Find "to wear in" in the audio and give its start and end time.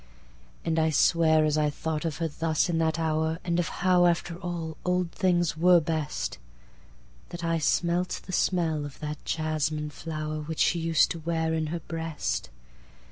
11.11-11.67